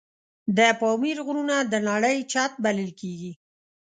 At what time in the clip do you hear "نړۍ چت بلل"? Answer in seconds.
1.89-2.89